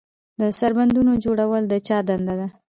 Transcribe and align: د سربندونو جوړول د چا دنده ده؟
د 0.39 0.41
سربندونو 0.59 1.13
جوړول 1.23 1.63
د 1.67 1.73
چا 1.87 1.97
دنده 2.07 2.33
ده؟ 2.39 2.47